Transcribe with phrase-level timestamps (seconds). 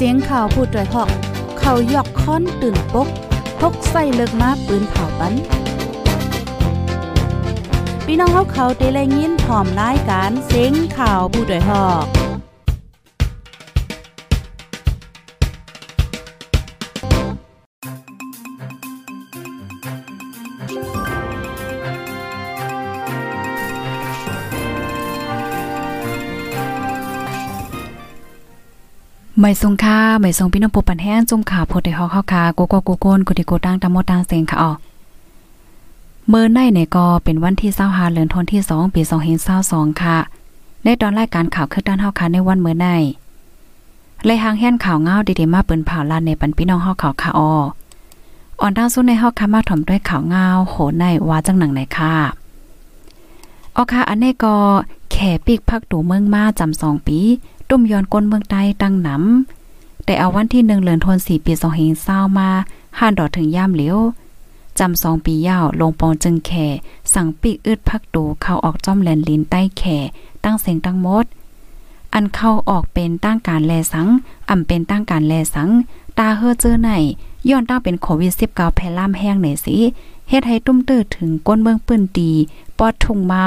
[0.00, 1.10] เสียงข่าวพูดด้วยหอก
[1.58, 3.08] เขายอกค้อนตื่นปก
[3.60, 5.34] พกใส่เลิกมาปืนเผาปัน
[8.04, 12.06] พี่น้องเขาเขาเตะแลยินพร้อมรายการเสียงข่าวผู้ด้วยหอก
[29.40, 34.70] ไม่ทรงค่าไม่ทรงพี่น้องปูปันแห้งจุ่มขาโพดได้ฮอกเข้าคาโกโกโกโกนกุดิโกตั้งตะโมตังเซงค่ะอ๋อ
[36.28, 39.00] เมื่อในในก็เป็นวันที่25เดือนธันวาคมที่2ปี
[39.50, 40.18] 2522ค่ะ
[40.84, 42.86] ในตอนรายการข่าวคือด้านเฮาค่ะในวันเมื่อใน
[44.24, 47.52] เลยหางแห่นข่าวเงาดีๆมาเปิ้นเผาลานในปันพี่น้องเฮาข่าวค่ะอ๋อ
[48.60, 52.14] อ่อนทางสู้ในเฮาค่ะมาถ่อมด้วยข่าวเงาโหในว่าจังหนังไหนค่ะ
[53.76, 54.54] ออค่ะอันนี้ก็
[55.12, 57.18] แข่ปีกพักตูเมืองมาจำสองปี
[57.68, 62.48] ตุ้มย้อนก้นเมืองใต้ตั้งหนำแต่เอาวันที่หนึ่งเลือนทนสี่ปีสองเฮงเศร้ามา
[62.98, 63.98] ห้านดอดถึงย่ามเหลียว
[64.78, 66.66] จำสองปียาวลงปองจึงแข่
[67.14, 69.98] สั่งปีกอึดพักตูเข้าออกจ้อมแลนลินใต้แข่
[70.44, 71.26] ตั้งเสียงตั้งมด
[72.14, 74.08] อันเข้าออกเป็นตั้งการแลสัง
[74.48, 75.68] อ่ำเป็นตั้งการแลสัง
[76.18, 76.90] ตาเฮอเจอไหน
[77.48, 79.76] ย้อนตั้งเป็นโควิด19แพร่ล่ามแห้งไหนสิ
[80.28, 82.30] เฮ็ดให้ตุ้มตื้อถึงก้นเมืองปื้นตี
[82.78, 83.44] ปอดทุ่งเมา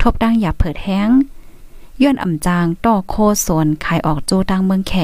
[0.00, 1.10] ทบดังอย่าเผิดแห้ง
[2.02, 3.14] ย้อนอ่ำจางต่อโค
[3.46, 4.94] สวนขายออกจูตังเมืองแข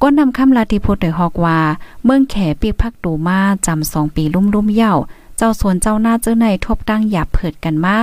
[0.00, 1.58] ก้นนำคำลาติพุทธได้ฮอกว่า
[2.04, 4.94] เมืองแขปีกพักตูมาจำสองปีลุ่มลุ่มเย่า
[5.36, 7.94] เจ้าสวนเจ้าหน้าเจ้าในทบตั้งหยาบเผิดกันมา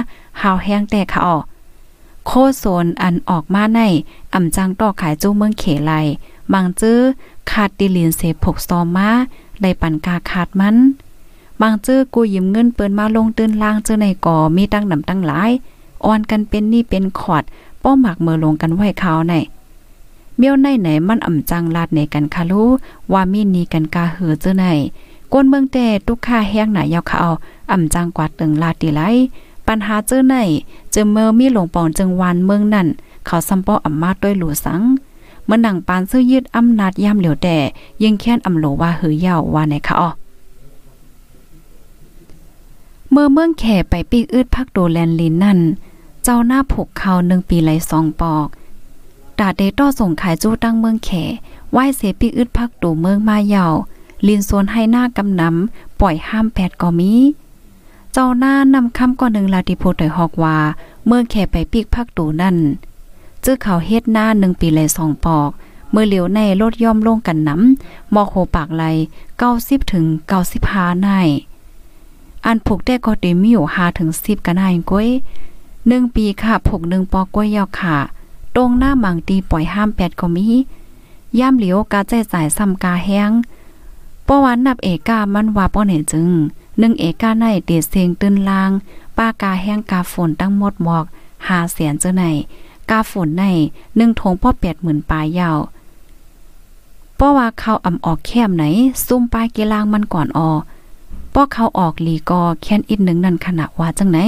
[0.41, 1.43] หาวแห้งแต่ค่ะออก
[2.25, 3.81] โคโซนอันออกมาใน
[4.33, 5.93] อ่ำจังต่อขายจู้เมืองเขไล
[6.53, 6.99] บางจื้อ
[7.51, 9.09] ขาดดิลินเสพกซอมมา
[9.61, 10.75] ได้ปันกาขาดมัน
[11.61, 15.51] บางจื้อกูยืมเงินเปิ้นมาลงตื้นล่างเจ้าในก่อมีตั้งนำตั้งหลาย
[16.05, 17.43] อ่อนกันเป็นนี่เป็นขอด
[17.83, 19.33] ป้อหมักเมือลงกันไว้ขาใน
[20.37, 22.63] เมียวในไหนมันอ่ำจังลาดในกันคาลู
[23.11, 24.65] ว่ามีนีกันกาเหือเจอไหน
[25.33, 27.17] ก้นเมืองแต่ตุกค่าแห้งหนายาวเขา
[27.71, 29.01] อ่ำจังกว่าตึงลาดดีไร
[29.67, 30.35] ปัญหาเจอไหน
[30.91, 32.87] เจอเมื่อมีหลงปองจึงวันเมืองนั่น
[33.25, 34.81] เขาซัมป้ออ่ำมาด้วยหลัวสัง
[35.45, 37.57] เมื่อหนังปานซื้อยืดอำนาจย่ำเหลียวแต่
[38.03, 40.09] ยิงแค้นอำโลว่าเหือยาวว่าไหนคะอ๋อ
[43.11, 45.59] เมื่อเมืองแข่ไปปีกอืดพักโดแลนลินนั่น
[46.31, 48.47] จ้าหน้าผูกเขาหนึ่งปีไหลสองปอก
[49.39, 51.09] ดาเดต้อส่งขายจู้ตั้งเมืองแข
[51.71, 53.65] ไหว้เสปีอึดพักตูเมืองมาเยา
[54.27, 57.11] ลินโซนให้หน้ากำนำปล่อยห้ามแปดก็มี
[58.13, 60.57] เจ้าหน้านำคำก่อนหนึ่งลาติโพถอยฮอกว่า
[61.05, 62.57] เมื่อแขไปปีกพักตูนั่น
[63.43, 65.49] จื้อเขาเฮ็ดหน้าหนึ่งปีไหลสองปอก
[65.91, 68.83] เมื่อเหลียวในลดย่อมลงกันน้ำมอโคปากไหล
[69.37, 71.09] เก้าสิบถึงเก้าสิบห้าใน
[72.45, 75.09] อันผูกได้ก็เดมีอยู่ห้าถึงสิบกันให้ก้อย
[75.89, 77.97] หนึ่งปีค่ะผกหนึ่งปอกล้วยยอค่ะ
[78.55, 80.47] ตรงหน้าหมังตีปล่อยห้ามแปดก็มี
[81.39, 83.31] ย่ามเหลียวกาใจจ่ายซ้ำกาแห้ง
[84.27, 86.29] ป้อวันนับเอกามันว่าป้อเห็นจึง
[86.79, 88.71] หนึ่งเอกาในเดเสียงตื้นลาง
[89.17, 91.05] ป้ากาแห้งกาฝนตั้งหมดหมอก
[91.47, 92.23] หาเสียนเจอไหน
[92.89, 93.45] กาฝนใน
[93.97, 95.59] หนึ่งทงพ่อแปดหมื่นปลายยาว
[97.19, 98.63] ป้อว่าเขาอ่ำออกแคมไหน
[99.05, 100.49] ซุ่มปลายกีลางมันก่อนออ
[101.33, 104.19] ป้อเขาออกหลีกอแค้นอีกหนึ่งนั่นขณะว่าจังไหน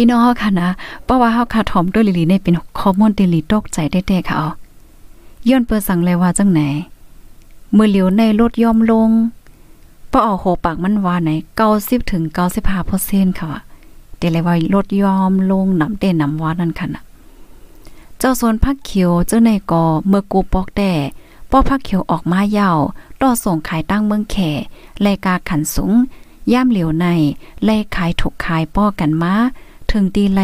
[0.00, 0.68] พี่น้องเฮาค่ะนะ
[1.04, 4.48] เพราะว่าเฮาค่ะถ่อมด้วยลิลีนี่เป็นข้อมูลที่ลิตกใจแท้ๆค่ะอ๋อ
[5.48, 6.60] ย้อนเปิดสั่งเลยว่าจังไหน
[7.72, 9.10] เมื่อเหลียวในลดย่อมลง
[10.10, 11.30] ปอเอาโหปากมันว่าไหน
[11.70, 12.22] 90ถึง
[12.82, 13.52] 95%ค่ะ
[14.18, 17.02] เดเลยว่าลดยอมลงน้ำเต้นน้ำว่านั่นค่ะนะ
[18.18, 20.92] เจ้าโซนพักเขียวเจ้าในกอเมื่อกูปอกแต่
[21.50, 22.78] ป้อพักเขียวออกมาเยาว
[23.20, 24.50] ต่อส่งขายตั้งเมืองแข่
[25.06, 25.92] รายกาขันสูง
[26.52, 27.06] ย่ามเหลียวใน
[27.64, 29.34] ไล่ขายถูกขายป้อกันมา
[29.90, 30.40] ถึงตีไล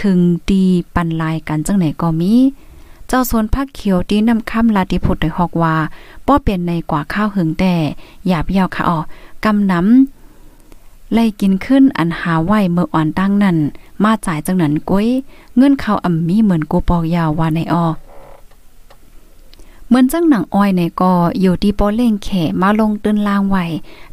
[0.00, 0.18] ถึง
[0.48, 0.62] ตี
[0.94, 2.32] ปันลายกันจังไหนก็มี
[3.08, 5.74] เจ้าสนพักเขียวตีนำค่ำลาติพุทธได้ฮอกว่า
[6.26, 7.74] ป้อเป็นในกว่าข้าวหึงแต่
[8.26, 8.98] หยาบยาวค่ะอ๋อ
[9.44, 13.56] กำน้ำไล่กินขึ้นอันหาไหวเมื่ออ่อนตั้งนั้น
[14.02, 15.08] มาจ่ายจังนั้นก้ย
[15.56, 17.86] เงินเขาอ่ำมีเหมือนกูปอกยาวว่าในออ
[19.86, 22.28] เหมือนจังหนังอ้อยในกออยู่ที่ปอเล่งแข
[22.60, 23.56] มาลงตื้นลางไหว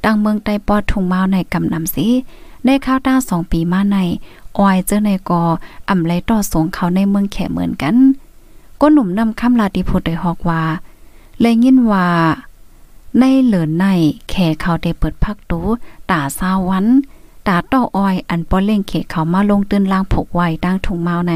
[0.04, 2.08] ดังเมืองใต้ปอทุงเมาในกำนำสิ
[2.66, 3.98] ในข้าวต้าสองปีมาใน
[4.58, 5.42] ออยเจอในกอ
[5.90, 7.96] อ่ำไลต่อสงเขาในเมืองแขเหมือนกัน
[8.80, 10.64] ก็หนุ่มนำคำลาติพุทธได้ฮอกว่า
[11.40, 12.08] เลยยินว่า
[13.20, 13.86] ในเหลือนใน
[14.30, 15.60] แขเขาได้เปิดพักตู
[16.12, 16.86] ตาซาวัน
[17.48, 21.34] ตาต่อออยอันป้อเล่งเขเขามาลงตื่นล่างผกไว้ดังถุงเมาใน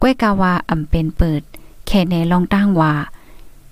[0.00, 1.42] ก้วยกาวาอ่ำเป็นเปิด
[1.86, 2.94] แค่ในลองตั้งว่า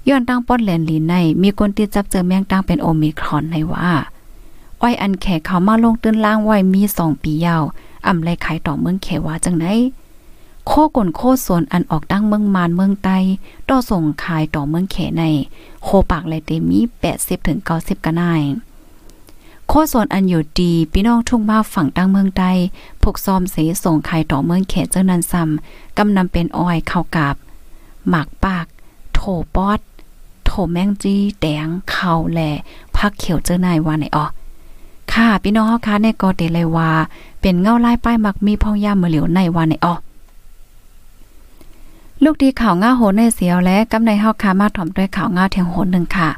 [0.09, 3.91] ย้อนตั้งป้อนแลนลีใน มีคนที่จับเจอแมงตั้งเป็นโอมิครอนในว่า
[4.81, 7.63] อ้อยอันแขเขามาลงตื่นล่างไว้มีสองปียาว
[8.07, 9.67] อ่ำไรขายต่อเมืองเขวาจังไหน
[10.67, 13.19] โคกลโคสวนอันออกตั้งเมืองมานเมืองใต้
[13.69, 15.25] ต่อส่งขายต่อเมืองเขใน
[15.83, 16.81] โคปากเลยเตมี
[17.13, 18.43] 80ถึง90กะนาย
[19.69, 22.51] โคสวนอันอยู่ดีพี่น้องทุ่งมาฝั่งตั้งเมืองใต้
[23.03, 27.37] ผูกซ้อมเสส่งขายต่อเมืองเขเจ้านันซ้ำกำนำเป็นอ้อยข้าวกาบ
[28.09, 28.67] หมากปาก
[29.15, 29.21] โถ
[29.55, 29.81] ปอด
[30.45, 32.51] โถแมงจีแดงเข้าแหล่
[32.97, 34.27] พักเขียวเจ้านายว่าไหนออ
[35.15, 36.91] ค่ะ พี่น้องเฮาค่ะในก็เตเลยว่า
[37.41, 39.95] เป็นเงาลายป้ายมักมีพ่องย่ามือเหลียวในว่าในออ
[42.25, 46.29] ลูกดีข่าวง่าโหในเสียวและกำในเฮาคามาถ่อมด้วยข่าวง่าเทียงโหนหนึ่งค่ะ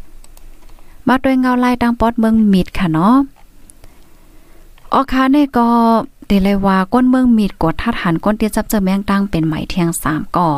[1.07, 3.15] มาด้วยเงาไลายตังปอดเมืองมิดค่ะเนาะ
[4.93, 5.69] ออคาในก็
[6.27, 10.51] เดเลยว่าก้นเมืองมีดกดทัดหันก้นเตี้ยจับเจอแมงตังเป็นไหมเทียงสามก่อ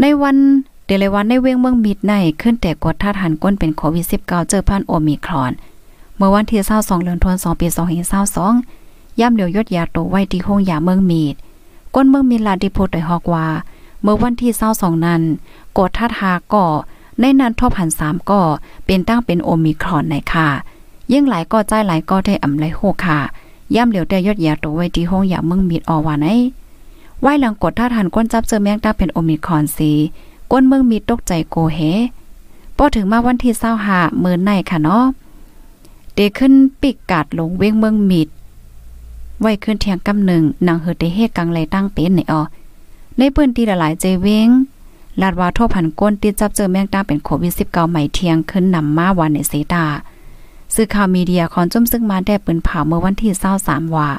[0.00, 0.36] ในวัน
[0.84, 5.52] เดเลยว่าในเวียงเมืองมีดในขึ้นแต่กดทัดหันก้นเป็นโควิด 19 เจอพันโอมิครอน
[6.20, 7.66] เมื่อวันที่22เดือนธันวาคมปี
[8.42, 11.34] 2022ย่ำเหลียวยดยาโตไว้ที่ห้องยาเมืองมีด
[11.94, 13.46] ก้นเมืองมีลาดิโพดได้ฮอกว่า
[14.02, 15.22] เมื่อวันที่22นั้น
[15.78, 16.66] กดทัดหาก่อ
[17.20, 18.42] ในนั้นทบหัน3ก่อ
[18.86, 20.48] เป็นตั้งเป็นโอมิครอนในค่ะ
[21.12, 23.18] ยิ่งหลายก็ใจหลายก็ได้อำไลโหค่ะ
[23.74, 26.26] ย่ำเหลียวได้ยดยาตัวไว้ที่ห้องยาเมืองมีดออว่าไหน
[27.20, 29.90] ไว้หลังกดท่าทันก้นจับเจอแมงตั้เป็นโอมิครอนสี
[30.50, 31.78] ก้นเมืองมีตกใจโกเฮ
[32.76, 33.52] พอถึงมาวันที่
[33.88, 35.04] 25มื้อในค่ะเนาะ
[36.22, 38.28] เดขึ้นปิกกาดลงเว้งเมืองมีด
[39.40, 42.42] ไว้ขึ้นเทียงกำหนึ่งนางเฮอเดเฮกังไลตั้งเป็นในออ
[43.18, 44.48] ในปืนตีหลายใจเว้ง
[45.20, 49.84] ลาดว่าทพันก้นติดจับเจอแมงดาเป็นโควิด19ใหม่เทียงขึ้นนำมาวันในเซตา
[50.74, 53.32] สื่อข่าวมีเดียคอนจุ่มซึ่งมาได้ปืนเผาเมื่อวันที่
[53.62, 54.10] 23ว่า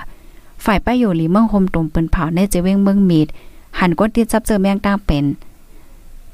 [0.65, 3.27] ฝ่ายป้ายอยู่หลีเมืองโฮมตรงปืนเผาในเจเว้งเมืองมีด
[3.80, 5.25] หันก้นติดจับเจอแมงดาเป็น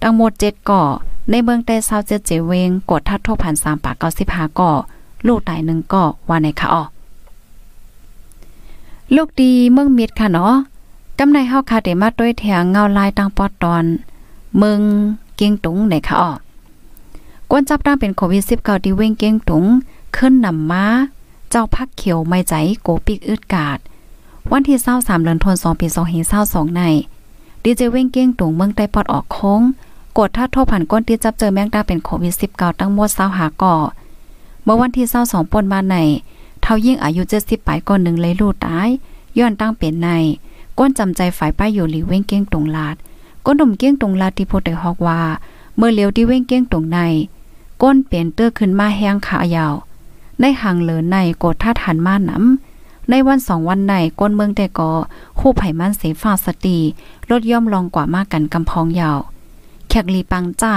[0.01, 0.83] ทั้งหมด7ก่อ
[1.29, 3.95] ในเมืองใต้เซาเจเจเวงกดทัดทบพันสามปาก
[4.27, 4.73] 95ก่อ
[5.27, 6.83] ลูกตายหนึ่งก่อว่าในค่ะอ๋อ
[9.15, 10.53] ลูกดีเมืองมีดค่ะเนาะ
[11.19, 13.85] กำในเฮาคาเดมาด้วยแถงเงาลายตังปอดตอน
[14.57, 14.79] เมือง
[15.35, 16.31] เกียงตุงในค่ะอ๋อ
[17.49, 19.65] กวนจับตั้งเป็นโควิด19ที่เว้งเกียงตุง
[20.15, 20.85] ขึ้นนำมา
[21.49, 23.79] เจ้าพักเขียวไม่ใจโกปิกอึดกาด
[24.51, 25.87] วันที่23เดือนธันวาคมปี
[26.31, 26.81] 2522ใน
[27.63, 29.61] ดีเจเว้งเกียงตุงเมืองใต้ปอดออกโค้ง
[30.17, 33.75] กดท่าโทผ่านก้นที่จับเจอแมงดาเป็นโควิด19ตั้งหมด20หาก่อ
[34.67, 35.97] เมื่อวันที่22ป่นมาใน
[36.61, 38.89] เท่ายิ่งอายุ70ปลายก่อนหนึ่งเลยลูกตาย
[39.37, 40.09] ย้อนตั้งเป็นใน
[40.77, 42.95] ก้นจำใจฝ่ายป้ายอยู่หลีเว้งเก้งตรงลาด
[43.45, 45.21] ก้นดมเก้งตรงลาดที่โพดได้ฮอกว่า
[45.77, 46.99] เมื่อเลียวที่เว้งเก้งตรงใน
[47.81, 49.73] ก้นเปลี่ยนเตื้อขึ้นมาแห้งขายาว
[50.39, 54.91] ในห่างเหลือในกดท่าทันมาน้ำในวันสองวันในก้นเมืองแต่ก่อ
[55.39, 56.77] คู่ไผ่มันเสฟ้าสตี
[57.29, 59.19] ลดย่อมลองกว่ามากกันกำพองยาว
[59.89, 60.73] แขกลีปังจ้า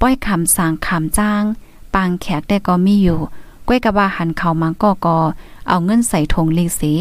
[0.00, 1.44] ป้อยคำสางคำจ้าง
[1.94, 3.20] ปางแขกแต่ก็มีอยู่
[3.66, 5.18] ก้วยกะว่าหันเข้ามังก็กอ
[5.68, 6.92] เอาเงินใส่ธงลีสี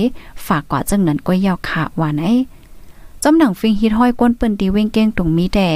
[0.46, 2.24] ฝากกว่าจังนั้นก้วยยาวขาว่าไหน
[3.24, 5.70] จำหนังฟิงฮิตห้อยก้นปิ้นตีเว้งเก้งตรงมีแต่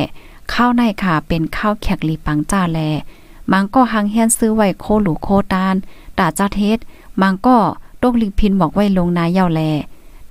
[0.53, 2.79] ข้าวในค่ะเป็นข้าวแขกลีปังจ้าแล
[3.51, 5.75] มังก็หังแฮนซื้อไว้โคหลูโคตาน
[6.19, 6.77] ตาจ้าเทศ
[7.21, 7.57] มังก็
[8.01, 9.61] ตกลิงพินบอกไว้ลงนายเยาแล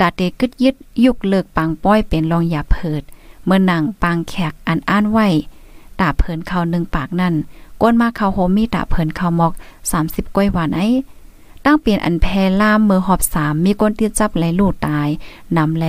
[0.00, 0.74] ตาเตกึดยึด
[1.04, 3.02] ยุกเลิกปังป้อยเป็นรองอย่าเพิด
[3.44, 5.28] เมื่อนังปางแขกอันอ้านไว้
[6.00, 7.34] ตาเผินเขาหนึ่งปากนั่น
[7.82, 9.52] ก้นมาเขาโฮมมีตาเผินเขามอก
[9.94, 10.88] 30 ก้อยหวานไอ้
[11.64, 12.26] ตั้งเปลี่ยนอันแพ
[12.60, 15.08] ล่ามเมื่อหอบสามมีก้นตีจับไหลลูดตาย
[15.56, 15.86] นำแล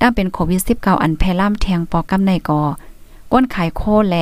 [0.00, 2.62] ตั้งเป็นโควิด19อันแพล่ามแทงปอกกำในกอ
[3.32, 4.16] ก้นขายโคแล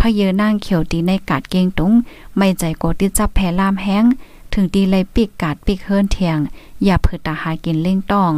[0.00, 1.92] พะเยอนางเขียวตีในกาดเก้งตุง
[2.36, 4.04] ไม่ใจโกติจับแพล่ามแห้ง
[4.52, 6.38] ถึงตีเลยปีกกาดปีกเฮิรนเทียง
[6.84, 8.32] อย่าเผิดตาหากินเล่งต้อง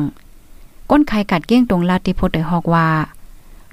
[0.90, 2.88] ก้นไข่กัดเก้งตรงลาติพดได้ฮอกว่า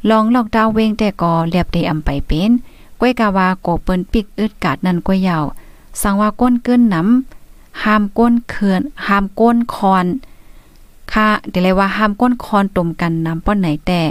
[0.10, 2.52] ลองลอกดาวเวงแต่ก็เรียบได้อำไปเป็น
[3.00, 5.44] ก้วยกาวาโกเปิ้นปิกอึดกาดนั่นก้วยยาว
[6.02, 10.06] สังว่าก้นเกินน้ำห้ามก้นเขื่อนห้ามก้นคอน
[11.14, 14.02] ค่ะเดี๋ยวเลยว่าห้ามก้นคอนตุ่มกันน้ำป้อนไหนแต่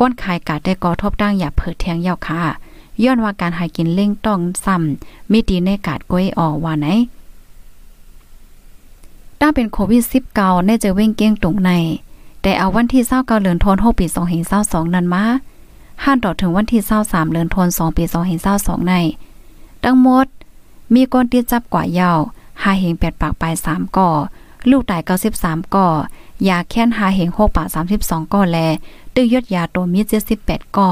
[0.00, 2.40] ก้นขายกาดได้กอทบตั้งอย่าเผิดแทงยาวค่ะ
[3.02, 6.86] ย้อนว่าการหากินเล่งต้องซ้ำมีดีในกาดก้วยออว่าไหน
[9.40, 10.02] ตั้งเป็นโควิด
[10.34, 11.70] 19ในเจอเว้งเก้งตรงใน
[12.42, 14.06] แต่เอาวันที่29เดือนธันวาคมปี
[14.50, 15.24] 2022นั้นมา
[16.04, 18.04] ห้านต่อถึงวันที่23เดือนธันวาคมปี
[18.46, 18.94] 2022ใน
[19.84, 20.26] ทั้งมด
[20.94, 22.18] มีก้นติดจับกว่ายาว
[22.62, 24.10] หาเหง8ปากปลาย3ก่อ
[24.70, 25.00] ลูกตาย
[25.36, 25.88] 93ก่อ
[26.48, 27.68] ยาแค้นหาเหง6ปาก
[28.00, 28.58] 32ก่อแล
[29.14, 30.00] ตึกยดยาตัวมี
[30.38, 30.90] 78ก่อ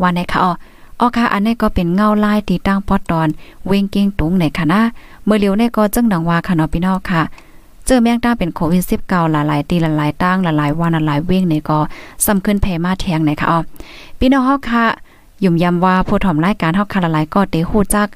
[0.00, 0.52] ว่าในค่ะอ๋อ
[1.00, 3.28] ออค่ะอันนี้ก็เป็นเงาลายตีตั้งปอดตอน
[3.66, 4.80] เวงเก้งตุงในค่ะนะ
[5.24, 7.22] เมื่อเลียวในก็จึงดังว่าค่ะเนาะพี่น้องค่ะ
[7.86, 11.78] เจอแมงดาเป็นโควิด19หลายๆตีหลายๆตั้งหลายๆวันหลายเว้งนี่ก็
[12.24, 13.58] ซ้ำขึ้นแพมาแทงนะคะอ๋อ
[14.18, 14.84] พี่น้องเฮาค่ะ
[15.44, 18.08] ยุ่มยำว่าผู้ถ่อมรายการเฮาค่ะหลายๆก็เตฮู้จัก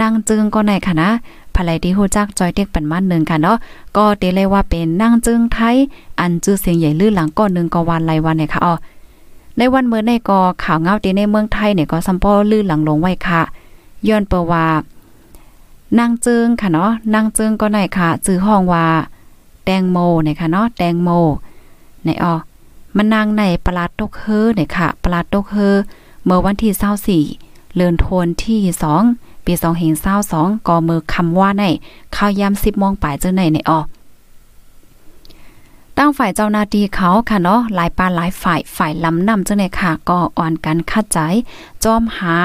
[0.00, 1.08] นางจึงก็ในค่ะนะ
[1.54, 3.56] ภายที่ฮู้จักจอยเด็กปันมันหนึ่งค่ะเนาะ
[3.96, 5.76] ก็เตเลยว่าเป็นนางจึงไทย
[6.20, 8.74] อันจื้อเสียงใหญ่ลื่นหลังก้อนหนึ่งก็วันไรวันเนี่ยค่ะอ๋อ
[9.56, 13.42] ในวันเมื่อในก็ข่าวเงาตีในเมืองไทยเนี่ยก็ซัมปอลื่นหลังลงไว้ค่ะ
[14.08, 14.66] ย้อนเปว่า
[15.98, 18.86] นางจึงค่ะเนาะนางจึงก็ไหนค่ะจื้อห้องว่า
[19.64, 21.10] แตงโมเนี่ยค่ะเนาะแตงโม
[22.04, 22.34] ในออ
[22.96, 25.76] มันนางในปลาดตกเฮอเนี่ยค่ะปลาดตกเฮอ
[26.24, 28.60] เมื่อวันที่24เลือนโทนที่
[29.04, 29.94] 2ปี2เห็น
[30.32, 31.64] 22ก็มือคำว่าใน
[32.16, 33.80] ข้าวยาม10โมงปลายเจ้าในในออ
[35.98, 41.18] ตั้งฝ่ายเจ้าหน้าที่เขาค่ะเนาะหลายปานหลายฝ่ายฝ่ายลำนำเจ้าในค่ะก็อ่อนกันคัดใจ
[41.84, 42.36] จอมหา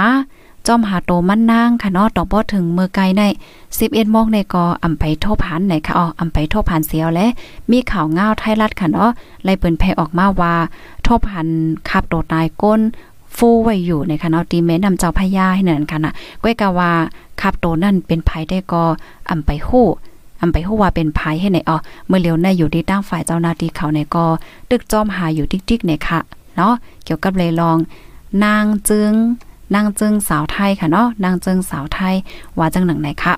[0.67, 3.23] จอมหาโตมันนางค่ะเนาะต่อบ่ถึงเมื่อไกลใน
[3.67, 7.27] 11โมงในก็อำไปโทผ่านไหนค่ะอ๋ออำไปโทผ่านเสียวและ
[7.71, 9.11] มีข่าวง่าวไทยรัฐค่ะเนาะ
[9.43, 10.55] ไล่เปิ้นแพออกมาว่า
[11.03, 11.47] โทผ่าน
[11.89, 12.81] ขับโตตายก้น
[13.37, 16.91] ฟูไว้อยู่ในค่ะเนาะตีแม่นำเจ้าพญาให้นั่นค่ะนะก้อยกะว่า
[17.41, 18.83] ขับโตนั่นเป็นภัยได้ก็
[19.29, 19.85] อำไปฮู้
[20.41, 24.25] อำไปฮู้ว่าเป็นภัยให้ไหนอ๋อเมื่อเลียวในอยู่ที่ตั้งฝ่ายเจ้าหน้าที่เขาในก็
[24.69, 26.19] ตึกจอมหาอยู่ติ๊กๆเนี่ยค่ะ
[26.57, 26.73] เนาะ
[27.05, 27.77] เกี่ยวกับเลยลอง
[28.43, 29.11] นางจึง
[29.75, 32.15] นางจึงสาวไทยค่ะเนาะนางจึงสาวไทย
[32.57, 33.33] ว่าจังหนังไหนคะ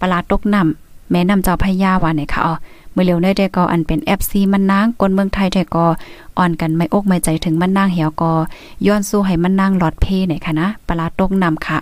[0.00, 2.54] ปลาตกน้ำแม่นำเจ้าพญาว่าไหนคะอ๋อ
[2.92, 5.86] เมื่อเร็วได้ได้ก็อันเป็น FC มันนางกนเมืองไทยได้ก็
[6.38, 8.32] อ่อนกันไม่อกไม่ใจถึงมันนางเหี่ยวก็
[8.86, 11.78] ย้อนสู้ให้มันนางหลอดเพไหนค่ะนะปลาตกน้ำค่ะ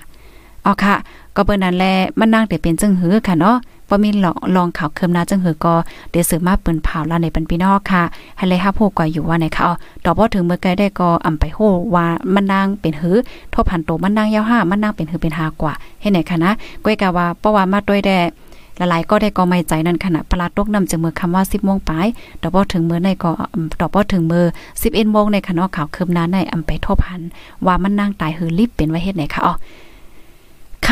[0.62, 0.94] เอาค่ะ
[1.36, 1.84] ก็เปิ้นนั้นแล
[2.18, 3.56] มันนางได้เป็นจึงหือค่ะเนาะ
[3.88, 4.10] บ่มี
[4.56, 5.74] ลองข่าวเคิมนาจังหือก็
[6.10, 8.02] เดี๋ยวสืบมาปิ้นเผาล้วในปันพี่นอกค่ะ
[8.36, 9.74] ให้เลยฮับฮู้ก่ออยู่ว่าไหนค่ะอ๋อ
[10.04, 11.58] ตอบบ่ถึงเมื่อไกลได้ก็อำไปโห
[11.94, 13.16] ว่ามันนางเป็นหือ
[13.52, 16.52] ทบพันโตมันนางยาวห้ามันนางเป็นหือเป็นหากว่าให้ไหนค่ะนะ
[16.84, 18.12] ก้อยกะว่าเพราะว่ามาด้วยแด
[18.78, 22.06] หลายๆก็ได้ก็ไม่ใจนั่นขณะปลาตกนำจึงมือคำว่า10โมงปลาย
[22.42, 23.32] ดอกบ่ถึงมือในก็
[23.80, 24.44] ดอกบ่ถึงมื้อ
[24.80, 27.22] 11โมงในคณะข่าวคืบหน้าในอำไปทบหัน
[27.66, 29.54] ว่ามันนางตายหือลิบเป็นไว้เฮ็ดไหนคะอ๋อ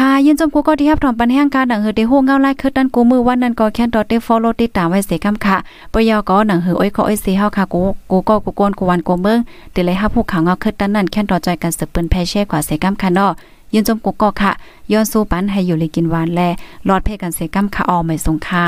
[0.05, 5.57] ค่ะยินจมกูก็ที่รับถอมปันแห่งการหนังเฮือได้ฮู้เงาไล่คือดันกูมือวันนั้นก็แค่ดอทได้ follow ติดตามไว้เสคำค่ะ
[5.93, 9.39] ปยอก็หนังเฮืออ้อยขออ้อยเสเฮาค่ะกูกูก็กูโกนกูวันกูเมือง
[9.73, 13.31] เดเลยฮับผู้ข่าวเงาคือดันนั้นแค่ดอใจกันสืบเปิ้นแพเช่กว่าเสคำค่ะเนาะ
[13.75, 14.53] ยินจมกูก็ค่ะ
[14.93, 16.41] ย้อนสู้ปันให้อยู่เลยกินหวานแล
[16.89, 18.67] รอดเพกันเสกำค่ะออไม่สงค่ะ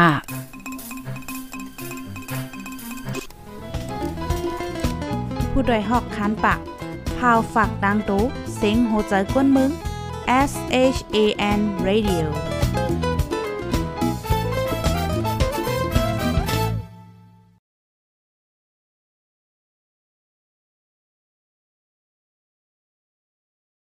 [5.51, 6.59] ผู้ดยหอกคันปาก
[7.19, 8.23] พาวฝากดังตู้
[8.57, 9.73] เซ็งโหใจกวนมึง
[10.27, 12.54] S H A N Radio